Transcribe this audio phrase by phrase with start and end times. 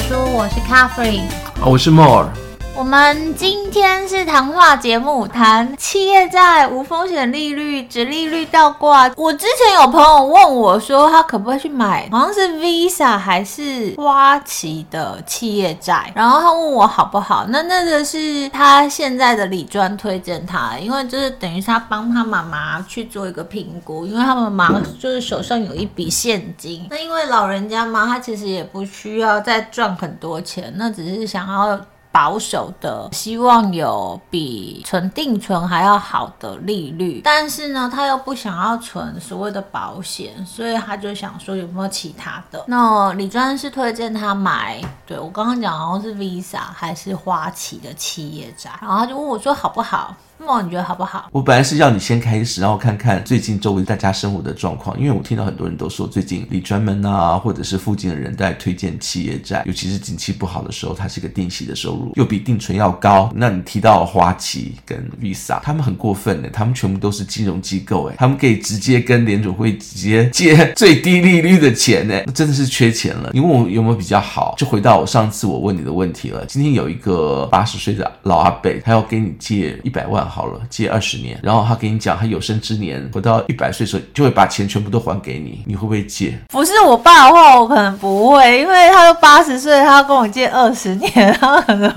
[0.00, 1.28] 说，我是 Catherine，
[1.60, 2.47] 我是 More。
[2.78, 9.10] 我们今天是谈话节目，谈企业债、无风险利率、殖利率倒挂。
[9.16, 17.44] 我之前有朋友问我说，他可不可以去买，好像是 Visa 还是花旗的企业债，然后他问我好不好？
[17.48, 31.76] 那那个是他现在的理专推荐他，因为就是等于是他帮他妈妈去做一个评估，因为他们妈就是手上有一笔现金，那因为老人家嘛，他其实也不需要再赚很多钱，那只是想要。
[32.10, 42.64] 保守的，希望有比存定存还要好的利率，但是呢，他又不想要存所谓的保险，所以他就想说有没有其他的。
[42.66, 50.16] 那李专是推荐他买，对，我刚刚讲好像是 Visa 还是花旗的企业债，然后他就问我说好不好？
[50.40, 51.28] 那你觉得好不好？
[51.32, 63.30] 我本来是要你先开始，然后看看最近周围大家生活的状况，因为我听到很多人都说最近理专门啊，或者是附近的人在推荐企业债，尤其是景气不好的时候，它是一个定息的收入，又比定存要高。
[63.34, 73.30] 那你提到花旗跟 Visa，他们很过分的，他们全部都是金融机构，哎，他们可以直接跟联储会直接借最低利率的钱，哎，那真的是缺钱了。
[73.34, 76.46] 你问我有没有比较好，就回到我上次我问你的问题了。
[76.46, 80.27] 今天有一个八十岁的老阿伯，他要给你借一百万。
[80.28, 86.38] 好了，借二十年，然后他给你讲，他有生之年活到一百岁的时候，就会把钱全部都还给你，你会不会借？
[86.48, 91.92] 不是我爸的话，我可能不会，因为他都八十岁，他要跟我借二十年，他可能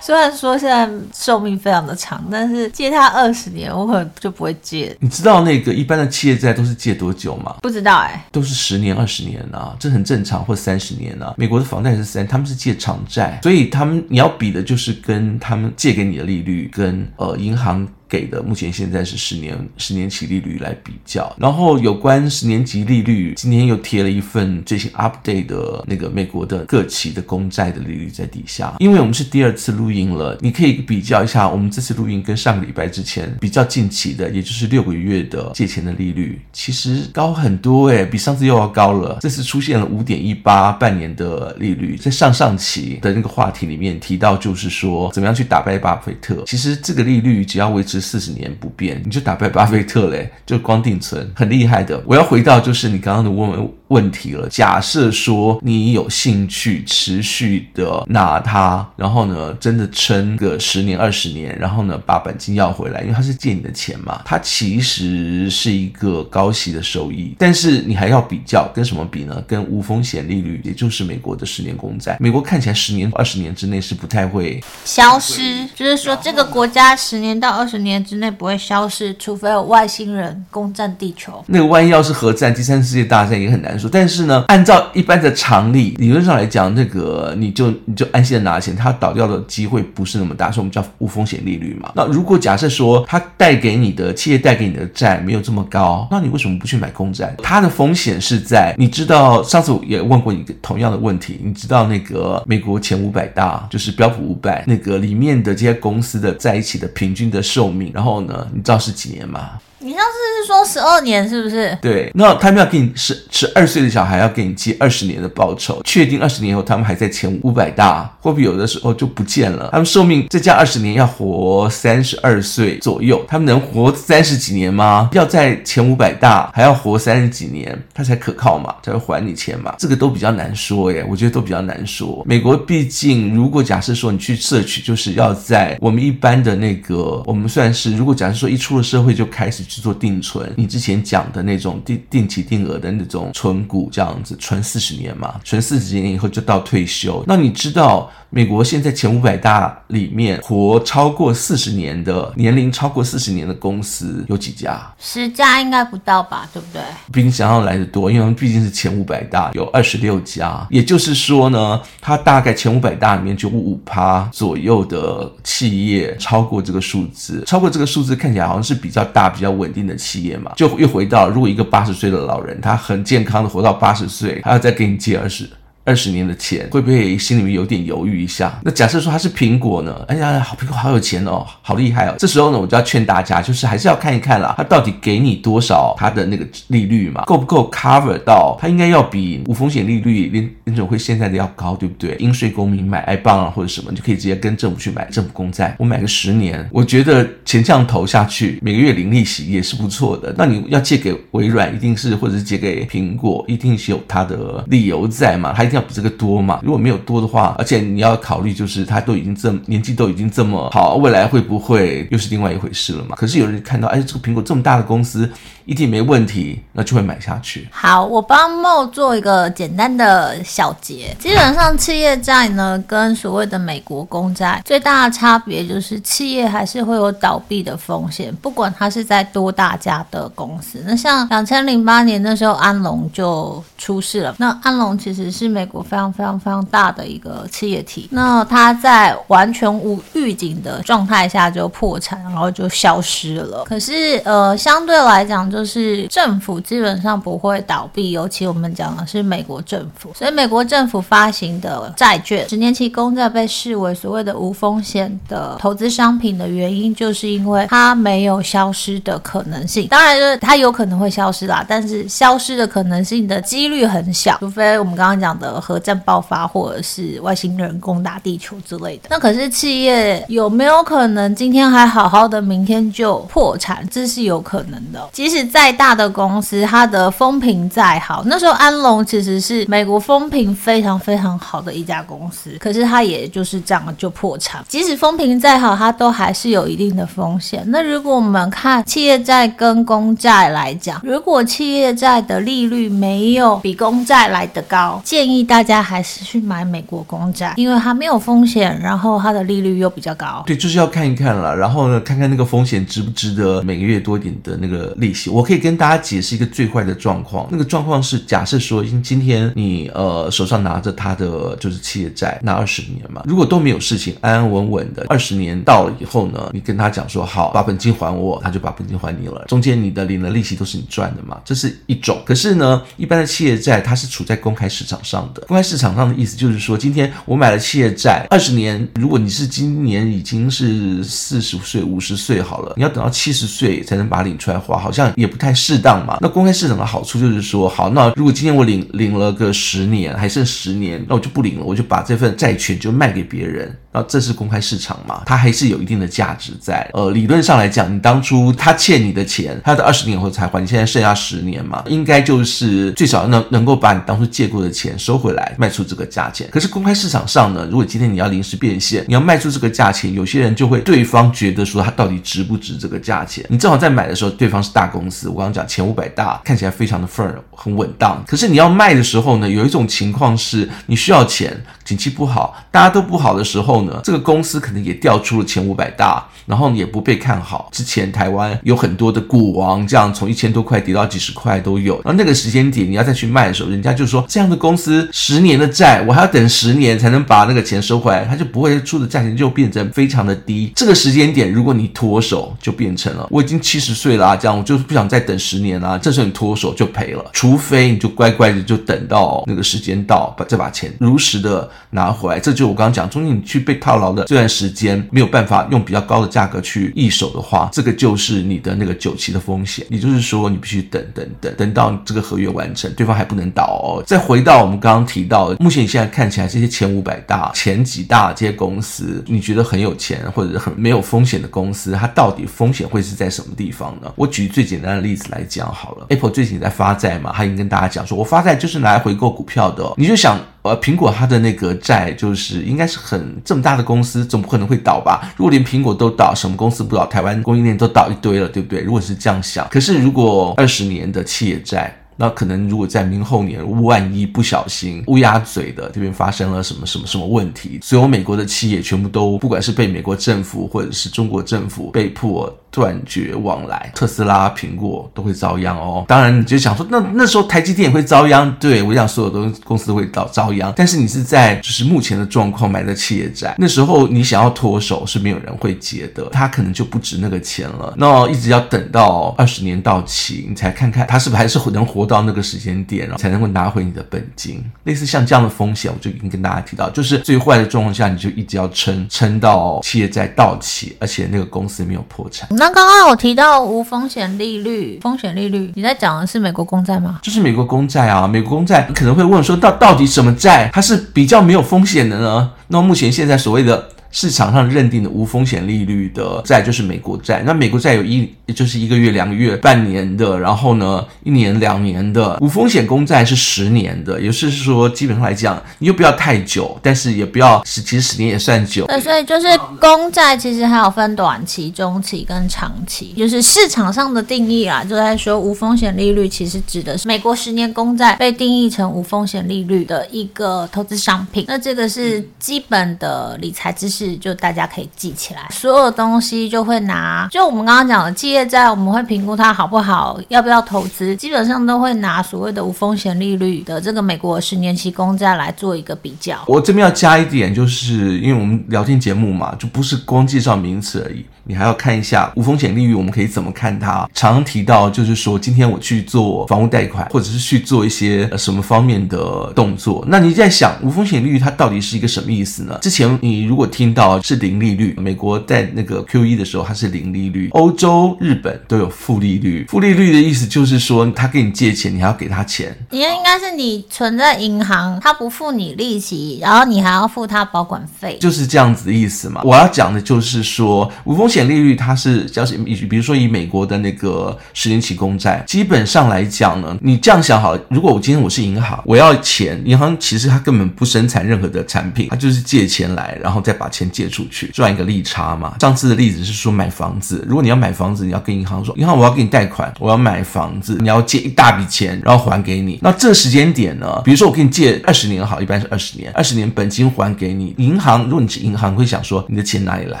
[0.00, 4.96] 虽然说现在寿命非常的长，但是借他二十年，我可能就不会借。
[5.00, 7.56] 你知道那个一般的企业债都是借多久吗？
[7.62, 11.34] 不知道哎、欸，都是十年、二十年啊，这很正常，或三十年啊。
[11.36, 17.75] 美国的房贷是三，他们是借长债，所以他们你要比的就是跟他们借给你的利率跟呃银行。
[18.08, 28.74] 给的目前现在是十年十年期利率来比较，然后有关十年期利率，今天又贴了一份最新 update 的那个美国的各期的公债的利率在底下。
[28.78, 39.18] 因为我们是第二次录音了，你可以比较一下我们这次录音跟上个礼拜之前比较近期的，也就是六个月的借钱的利率，其实高很多诶，比上次又要高了。
[39.20, 46.44] 这次出现了五点一八半年的利率，在上上期的那个话题里面提到，就是说怎么样去打败巴菲特。
[46.46, 47.95] 其实这个利率只要维持。
[48.00, 52.02] 四十年不变，你就打败巴菲特嘞，就光定存，很厉害的。
[52.06, 54.48] 我要回到就是你刚刚的问问问题了。
[54.48, 67.34] 假设说你有兴趣持续的拿它，然后呢，真的撑个十年二十年，然后呢，把本金要回来，因为它是借你的钱嘛，它其实是一个高息的收益。
[67.38, 69.42] 但是你还要比较跟什么比呢？
[69.46, 72.16] 跟无风险利率，也就是美国的十年公债。
[72.20, 77.85] 美国看起来十年二十年之内是不太会消失，就是说这个国家十年到二十年。
[77.86, 81.42] 年之内不会消失，除非有外星人攻占地球。
[81.46, 83.88] 那个万一要是核战、第三次世界大战也很难说。
[83.90, 91.92] 但是呢，按照一般的常理，理论上来讲，那个你就你就安心的拿钱，它倒掉的机会不是那么大，所以我们叫无风险利率嘛。
[91.94, 97.34] 那如果假设说它带给你的企业带给你的债没有这么高，那你为什么不去买公债？
[97.42, 109.60] 它的风险是在你知道，上次我也问过你同样的问题，你知道那个美国前五百大就是标普五百那个里面的这些公司的在一起的平均的寿然后呢，你知道是几年吗？
[109.78, 111.76] 你上次是说十二年是不是？
[111.82, 119.68] 对，那他们要给你十十二岁的小孩要给你借二十年的报酬，确定二十年以后他们还在前五百大，会不会有的时候就不见了？
[119.72, 125.10] 他们寿命再加二十年要活三十二岁左右，他们能活三十几年吗？
[125.12, 129.74] 要在前五百大还要活三十几年，他才可靠嘛，才会还你钱嘛？
[129.78, 132.22] 这个都比较难说耶，我觉得都比较难说。
[132.24, 139.65] 美国毕竟，如果假设说你去摄取，就是要在我们一般的那个，我们算是如果假设说一出了社会就开始。
[139.66, 147.24] 去做定存，你之前讲的那种定定期定额的那种存股，这样子存四十年嘛，存四十年以后就到退休。
[147.26, 154.78] 那你知道美国现在前五百大里面活超过四十年的年龄超过四十年的公司有几家？
[154.98, 156.82] 十家应该不到吧，对不对？
[157.10, 160.66] 比你想象来的多，因为毕竟是前五百大，有二十六家。
[160.68, 169.46] 也就是说呢，它大概前五百大里面就五趴左右的企业超过这个数字，超过这个数字看起来好像是比较大、比较。
[169.50, 175.48] 稳定的企业嘛，就又回到，如果一个八十岁的老人，他很健康的活到八十岁，他要再给你借二十。
[175.86, 178.58] 二十年的钱会不会心里面有点犹豫一下？
[178.64, 180.04] 那假设说它是苹果呢？
[180.08, 182.14] 哎呀，好苹果好有钱哦，好厉害哦。
[182.18, 188.58] 这时候呢，我就要劝大家，就是还是要看一看啦，它到底给你多少它的那个利率嘛，够不够 cover 到？
[188.60, 192.16] 它应该要比无风险利率联联总会现在的要高，对不对？
[192.18, 195.76] 应税公民买 I bond 啊或者什么，你就可以直接跟政府去买政府公债。
[195.78, 200.34] 我买个十年，我觉得钱这样投下去，每个月零利息也是不错的。
[200.36, 205.52] 那你要借给微软，一定是或者是借给苹果，一定是有它的理由在嘛？
[205.56, 205.75] 他一定。
[205.76, 206.60] 要比这个多嘛。
[206.62, 213.14] 如果没有多的话，而且你要考虑就是他都已经这么年纪都已经这么好，未来会不会又是另外一回事了嘛？
[213.16, 215.30] 可是有人看到，哎，这个苹果这么大的公司。
[215.66, 217.66] 一定没问题，那就会买下去。
[217.72, 221.12] 好，我帮 Mo 做一个简单的小结。
[221.18, 230.80] 基本上，企业债呢跟所谓的美国公债最大的差别就是，企业还是会有倒闭的风险，不管它是在多大家的公司。
[230.86, 234.36] 那像两千零八年那时候，安龙就出事了。
[234.38, 243.64] 那安龙其实是美国非常非常非常大的一个企业体，那它在完全无预警的状态下就破产，然后就消失了。
[243.64, 259.88] 可是，呃，相对来讲，就是政府基本上不会倒闭，尤其我们讲的是美国政府，所以美国政府发行的债券，十年期公债被视为所谓的无风险的投资商品的原因，就是因为它没有消失的可能性。
[259.88, 269.04] 当然，就是它有可能会消失啦，但是消失的可能性的几率很小，除非我们刚刚讲的核战爆发，或者是外星人攻打地球之类的。
[269.08, 273.86] 那可是企业有没有可能今天还好好的，明天就破产？
[273.90, 275.46] 这是有可能的，即使。
[275.46, 284.62] 再大的公司，它的风评再好，那时候安龙其实是美国风评非常非常好的一家公司，可是它也就是这样就破产。
[284.68, 287.62] 即使风评再好，它都还是有一定的风险。
[287.68, 300.42] 那如果我们看企业债跟公债来讲，如果企业债的利率没有比公债来得高，建议大家还是去买美国公债，因为它没有风险，然后它的利率又比较高。
[300.46, 305.30] 对，就是要看一看了，然后呢，看看那个风险值不值得每个月多一点的那个利息。
[305.30, 322.20] 我可以跟大家解释一个最坏的状况，那个状况是假设说，今天你呃手上拿着他的就是企业债，拿二十年嘛，如果都没有事情，安安稳稳的，二十年到了以后呢，你跟他讲说好，把本金还我，他就把本金还你了，中间你的领的利息都是你赚的嘛，这是一种。
[322.24, 336.18] 可是呢，一般的企业债它是处在公开市场上的，公开市场上的意思就是说，今天我买了企业债二十年，如果你是今年已经是四十岁、五十岁好了，你要等到七十岁才能把它领出来花，好像也不太适当嘛。
[336.20, 343.76] 那公开市场的好处就是说，好，那如果今天我领领了个十年，还剩十年，那我就不领了，我就把这份债权就卖给别人。
[343.96, 345.22] 那这是公开市场嘛？
[345.24, 346.86] 它还是有一定的价值在。
[346.92, 356.46] 呃，理论上来讲，你当初他欠你的钱，他的二十年后才还，你现在剩下十年嘛，应该就是最少能能够把你当初借过的钱收回来，卖出这个价钱。
[356.52, 363.46] 可是公开市场上呢，如果今天你要临时变现，你要卖出这个价钱，有些人就会对方觉得说他到底值不值这个价钱？
[363.48, 368.22] 你正好在买的时候，对方是大公司，我刚刚讲前五百大，看起来非常的 firm，很稳当。
[368.26, 373.85] 可是你要卖的时候呢，有一种情况是你需要钱，景气不好，大家都不好的时候呢。
[374.02, 377.68] 这个公司可能也掉出了前五百大，然后也不被看好。
[377.72, 381.94] 之前台湾有很多的股王，这样从一千多块跌到几十块都有。
[382.04, 390.72] 然后那个时间点你要再去卖的时候，人家就说这样的公司十年的债，我还要等十年才能把那个钱收回来，他就不会出的价钱就变成非常的低。
[390.74, 395.98] 这个时间点如果你脱手，就变成了我已经七十岁了啊，这样我就是不想再等十年了。
[395.98, 402.40] 这时候你脱手就赔了，除非你就乖乖的就等到那个时间到，把这把钱如实的拿回来。
[402.40, 409.86] 这就我刚刚讲，中间你去被套牢的这段时间没有办法用比较高的价格去易手的话，这个就是你的那个久期的风险。
[409.90, 414.02] 也就是说，你必须等等等等到这个合约完成，对方还不能倒哦。
[414.06, 424.12] 再回到我们刚刚提到，目前你现在看起来这些前五百大、前几大这些公司，你觉得很有钱或者很没有风险的公司，它到底风险会是在什么地方呢？
[424.16, 429.92] 我举最简单的例子来讲好了，Apple 最近在发债嘛，他已经跟大家讲说，我发债就是拿来回购股票的。
[429.96, 430.38] 你就想。
[430.68, 435.32] 呃，苹果它的那个债就是应该是很这么大的公司，总不可能会倒吧？
[435.36, 437.06] 如果连苹果都倒，什么公司不倒？
[437.06, 438.80] 台湾供应链都倒一堆了，对不对？
[438.80, 452.50] 如果是这样想，可是如果二十年的企业债，那可能如果在明后年万一不小心乌鸦嘴的这边发生了什么什么什么问题，所有美国的企业全部都不管是被美国政府或者是中国政府被迫。
[452.76, 456.04] 断绝往来，特斯拉、苹果都会遭殃哦。
[456.06, 458.54] 当然，你就想说，那那时候台积电也会遭殃。
[458.60, 460.70] 对，我想所有东公司会遭遭殃。
[460.76, 467.94] 但是你是在就是目前的状况买的企业债，那时候你想要脱手是没有人会接的，它可能就不值那个钱了。
[467.96, 474.62] 那一直要等到二十年到期，你才看看它是不是还是能活到那个时间点，才能够拿回你的本金。
[474.84, 482.46] 类似像这样的风险，我就已经跟大家提到，就是最坏的状况下，你就一直要撑撑到企业债到期，而且那个公司没有破产。
[482.50, 487.20] 那刚刚有提到无风险利率，风险利率，你在讲的是美国公债吗？
[487.22, 492.50] 就是美国公债啊，美国公债，你可能会问说，到到底什么债它是比较没有风险的呢？
[492.68, 497.42] 那么目前现在所谓的市场上认定的无风险利率的债就是美国债。
[497.44, 502.38] 那美国债有一就是一个月、两个月、半年的，然后呢，一年、两年的。
[502.40, 508.86] 无风险公债是十年的，也就是说，基本上来讲，你又不要太久，但是也不要十，其实十年也算久。
[508.86, 509.48] 对，所以就是
[509.80, 521.44] 公债其实还有分短期、中期跟长期，就是市场上的定义啊，就在说无风险利率其实指的是美国十年公债被定义成无风险利率的一个投资商品。
[521.48, 523.95] 那这个是基本的理财知识。
[523.96, 536.36] 是就大家可以记起来，所有东西就会拿，就我们刚刚讲的企业债，我们会评估它好不好，要不要投资，基本上都会拿所谓的无风险利率的这个美国十年期公债来做一个比较。
[536.46, 541.24] 我这边要加一点，就是因为我们聊天节目嘛，就不是光介绍名词而已。
[541.48, 544.08] 你还要看一下无风险利率，我们可以怎么看它？
[544.12, 552.76] 常常提到就是说，今天我去做房屋贷款，或者是去做一些什么方面的动作，那你在想无风险利率它到底是一个什么意思呢？
[552.82, 559.64] 之前你如果听到是零利率，美国在那个 QE 的时候它是零利率，欧洲、日本都有负利率。
[559.68, 562.76] 负利率的意思就是说，他给你借钱，你还要给他钱。
[562.90, 569.42] 你应该是你存在银行，他不付你利息，然后你还要付他保管费，就是这样子的意思嘛。
[569.44, 571.35] 我要讲的就是说无风险。
[571.36, 585.56] 险利率它是，假设以比如说以美国的那个十年期公债，基本上来讲呢，你这样想好，如果我今天我是银行，我要钱，银行其实它根本不生产任何的产品，它就是借钱来，然后再把钱借出去，赚一个利差嘛。
[585.60, 592.78] 上次的例子是说买房子，如果你要买房子，你要跟银行说，银行我要给你贷款，我要买房子，你要借一大笔钱，然后还给你。
[592.80, 597.54] 那这时间点呢，比如说我给你借二十年好，一般是二十年，二十年本金还给你。
[597.58, 600.00] 银行如果你是银行，会想说你的钱哪里来？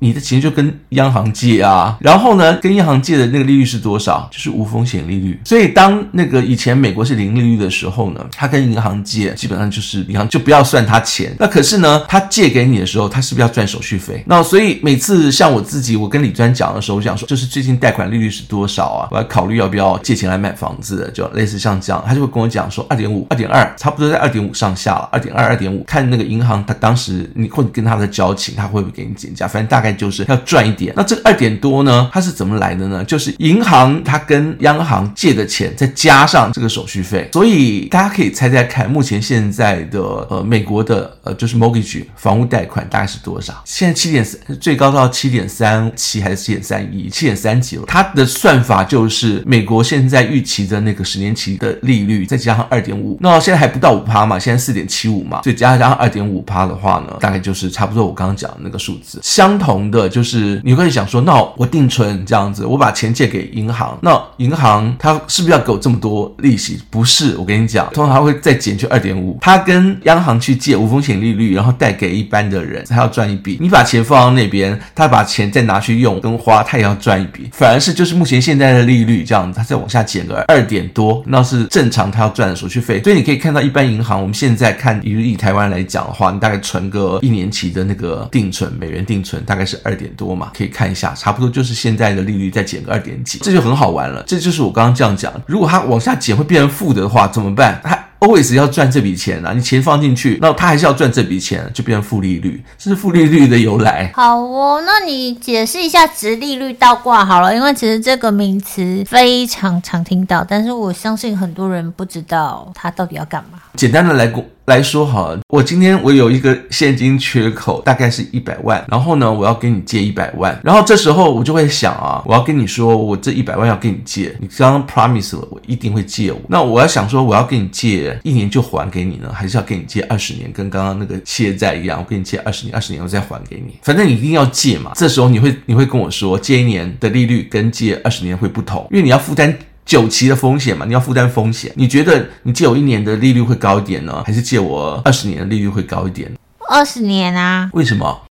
[0.00, 1.21] 你的钱就跟央行。
[1.32, 4.26] 借啊，然后呢，跟银行借的那个利率是多少？
[4.30, 5.38] 就是无风险利率。
[5.44, 11.34] 所以当那个以前美国是零利率的时候呢，他跟银行借，基本上就是银行就不要算他钱。
[11.38, 14.22] 那可是呢，他借给你的时候，他是不是要赚手续费？
[14.26, 19.08] 那所以每次像我自己，我跟李专讲的时候，我想说，就是最近贷款利率是多少啊？
[19.10, 29.46] 我要考虑要不要借钱来买房子，就类似像这样，他就会跟我讲说，二点五、二点二，差不多在二点五上下了，二点二、二点五，看那个银行他当时你或者跟他的交情，他会不会给你减价？
[29.46, 30.92] 反正大概就是要赚一点。
[30.96, 32.08] 那这二点多呢？
[32.10, 33.04] 它是怎么来的呢？
[33.04, 37.28] 就是银行它跟央行借的钱，再加上这个手续费。
[37.34, 40.00] 所以大家可以猜猜看，目前现在的
[40.30, 43.62] 呃美国的呃就是 mortgage 房屋贷款大概是多少？
[43.66, 47.10] 现在七点三，最高到七点三七还是七点三一？
[47.10, 47.82] 七点三几了。
[47.86, 54.38] 它的算法就是美国现在预期的那个十年期的利率，再加上二点五，那现在还不到五趴嘛？
[54.38, 59.20] 现在四点七五嘛，所以加上二点五趴的话呢，大概就是差不多我刚刚讲的那个数字。
[59.22, 66.80] 相同的就是你会想说，那我定存这样子，我把钱借给银行，那银行它是不是要给我这么多利息？
[66.90, 69.38] 不是，我跟你讲，通常它会再减去二点五。
[69.40, 73.58] 他跟央行去借无风险利率，然后贷给一般的人，他要赚一笔。
[73.60, 77.48] 你把钱放到那边，他把钱再拿去用跟花，他也要赚一笔。
[77.52, 83.02] 反而是就是目前现在的利率这样子，它再往下减个二点多，那是正常他要赚的手续费。
[83.02, 94.22] 所以你可以看到，一般银行我们现在看，比如以台湾来讲的话，你大概存个一年期的那个定存，美元定存大概是二点多嘛，可以看一下，差不多就是现在的利率再减个二点几，这就很好玩了。
[94.26, 97.80] 这就是我刚刚这样讲，如果它往下减会变成负的话，怎么办？
[97.82, 104.12] 它 always 要赚这笔钱啊，你钱放进去，那它还是要赚这笔钱，就变成负利率，这是负利率的由来。
[104.14, 113.58] 好哦，那你解释一下值利率倒挂好了，因为其实这个名词非常常听到，但是我相信很多人不知道它到底要干嘛。
[113.74, 114.44] 简单的来过。
[114.66, 134.92] 来说好，我今天我有一个现金缺口，大概是一百万，然后呢，我要跟你借一百万，然后这时候我就会想啊，我要跟你说，我这一百万要跟你借，你刚刚 promise 了，我一定会借我，那我要想说，我要跟你借一年就还给你呢，还是要跟你借二十年，跟刚刚那个企业债一样，我跟你借二十年，二十年我再还给你，反正你一定要借嘛。
[134.94, 139.52] 这时候你会你会跟我说，借一年的利率跟借二十年会不同，因为你要负担。
[139.84, 141.72] 久期的风险嘛，你要负担风险。
[141.76, 146.30] 你觉得你借我一年的利率会高一点呢，还是借我二十年的利率会高一点？
[146.68, 147.68] 二十年啊？
[147.72, 148.22] 为什么？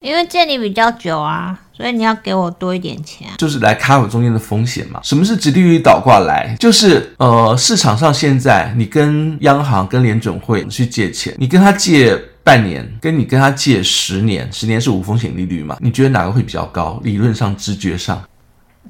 [0.00, 4.98] 因为借你比较久啊，所以你要给我多一点钱，就是来 cover 中间的风险嘛。
[5.02, 6.56] 什么是直利率倒挂来？
[6.58, 15.76] 就是呃，市场上现在你跟央行、跟联准会去借钱，你跟他借半年，跟你跟他借十年，十年是无风险利率嘛？
[15.80, 16.98] 你觉得哪个会比较高？
[17.04, 18.22] 理论上、直觉上？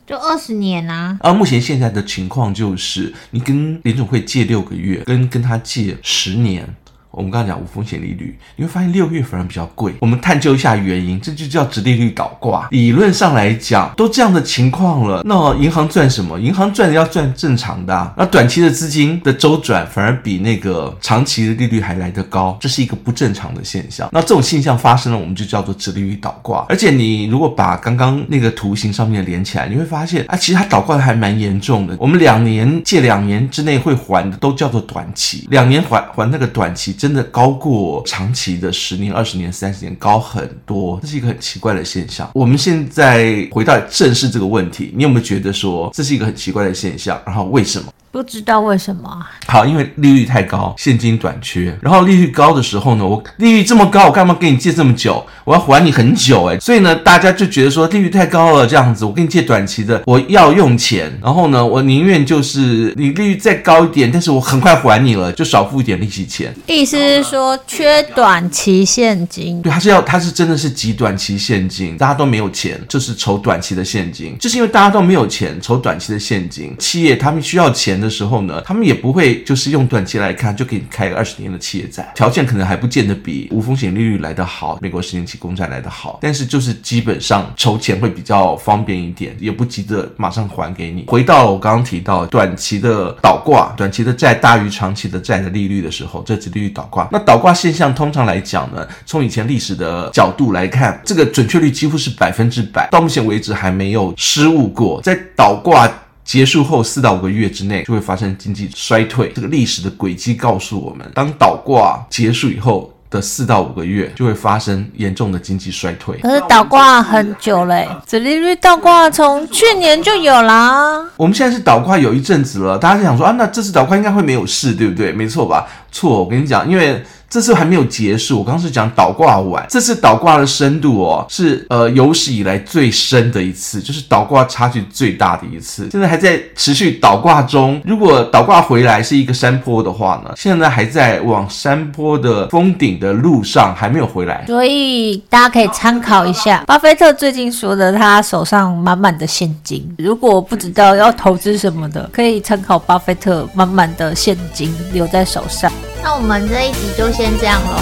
[0.06, 1.16] 就二十年啊！
[1.20, 6.75] 而目前现在的情况就是，你跟联总会借六个月，跟跟他借十年，
[7.11, 9.93] 我们刚刚讲无风险利率，你会发现六月反而比较贵。
[10.00, 12.69] 我们探究一下原因，这就叫直利率倒挂。
[12.71, 16.38] 理论上来讲，都这样的情况了，那银行赚什么？
[16.38, 24.09] 银行赚的要赚正常的啊，那短期的资金的周转反而比那个长期的利率还来得高，这是一个不正常的现象。
[24.12, 26.64] 那这种现象发生了，我们就叫做直利率倒挂。
[26.69, 31.97] 而且你如果把刚刚那个图形上面连起来，你会发现啊，其实它倒挂的还蛮严重的。
[31.99, 36.95] 我们两年借两年之内会还的都叫做短期，两年还还那个短期。
[37.00, 42.30] 真的高过长期的十年、二十年、三十年高很多，这是一个很奇怪的现象。
[42.35, 47.19] 我们现在回到正视这个问题，你有没有觉得说这是一个很奇怪的现象？
[47.25, 47.90] 然后为什么？
[48.12, 49.25] 不知道为什么。
[49.47, 51.76] 好，因为利率太高，现金短缺。
[51.81, 55.25] 然后利率高的时候呢，我利率这么高，我干嘛给你借这么久？
[55.45, 56.59] 我要还你很久哎。
[56.59, 61.17] 所以呢，大家就觉得说利率太高了，这样子我给你借短期的，我要用钱。
[61.23, 66.52] 然后呢，我宁愿就是你利率再高一点，但是我很快还你了，就少付一点利息钱。
[66.67, 69.62] 意思是说缺短期现金？
[69.62, 74.37] 对，他是要，他是真的是极短期现金，大家都没有钱，就是筹短期的现金。
[74.38, 91.04] 就是因为大家都没有钱，筹短期的现金，企业他们需要钱的时候呢，他们也不会就是用短期来看就给你开个二十年的企业债，条件可能还不见得比无风险利率来得好，美国十年期公债来得好，但是就是基本上筹钱会比较方便一点，也不急着马上还给你。
[91.09, 97.09] 回到我刚刚提到短期的倒挂，短期的债大于长期的债的利率的时候，这殖利率倒挂。
[97.12, 105.90] 那倒挂现象通常来讲呢，从以前历史的角度来看，这个准确率几乎是百分之百，到目前为止还没有失误过，在倒挂。
[106.25, 116.17] 结束后四到五个月之内就会发生经济衰退，这个历史的轨迹告诉我们，当倒挂结束以后的四到五个月就会发生严重的经济衰退。
[116.19, 121.05] 可是倒挂很久嘞，殖利率倒挂从去年就有啦。
[121.17, 125.11] 我们现在是倒挂有一阵子了，大家想说啊，那这次倒挂应该会没有事，对不对？
[125.11, 125.67] 没错吧？
[125.91, 127.05] 错，我跟你讲，因为。
[127.30, 137.80] 这次还没有结束，我刚刚是讲倒挂完，这次倒挂的深度哦，是呃有史以来最深的一次，就是倒挂差距最大的一次，现在还在持续倒挂中。
[137.84, 144.44] 如果倒挂回来是一个山坡的话呢，现在还在往山坡的峰顶的路上，还没有回来。
[144.49, 149.88] 所以大家可以参考一下，巴菲特最近说的，他手上满满的现金。
[149.99, 155.70] 如果不知道要投资什么的，可以参考巴菲特满满的现金留在手上。
[156.02, 157.76] 那我们这一集就先这样喽，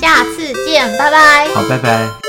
[0.00, 1.48] 下次见，拜拜。
[1.54, 2.25] 好，拜拜。